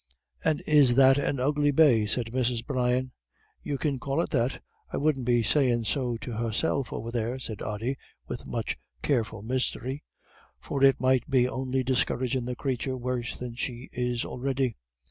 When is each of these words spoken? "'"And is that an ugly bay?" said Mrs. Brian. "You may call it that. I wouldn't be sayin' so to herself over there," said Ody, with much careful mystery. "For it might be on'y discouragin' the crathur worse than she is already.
"'"And 0.43 0.63
is 0.65 0.95
that 0.95 1.19
an 1.19 1.39
ugly 1.39 1.69
bay?" 1.69 2.07
said 2.07 2.31
Mrs. 2.31 2.65
Brian. 2.65 3.11
"You 3.61 3.77
may 3.83 3.99
call 3.99 4.19
it 4.21 4.31
that. 4.31 4.59
I 4.91 4.97
wouldn't 4.97 5.27
be 5.27 5.43
sayin' 5.43 5.83
so 5.83 6.17
to 6.21 6.37
herself 6.37 6.91
over 6.91 7.11
there," 7.11 7.37
said 7.37 7.61
Ody, 7.61 7.97
with 8.27 8.47
much 8.47 8.79
careful 9.03 9.43
mystery. 9.43 10.03
"For 10.59 10.83
it 10.83 10.99
might 10.99 11.29
be 11.29 11.47
on'y 11.47 11.83
discouragin' 11.83 12.45
the 12.45 12.55
crathur 12.55 12.97
worse 12.97 13.37
than 13.37 13.53
she 13.53 13.91
is 13.93 14.25
already. 14.25 14.75